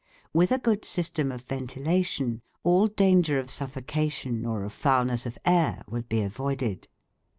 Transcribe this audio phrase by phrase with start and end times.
[0.33, 5.83] With a good system of ventilation, all danger of suffocation or of foulness of air
[5.87, 6.87] would be avoided.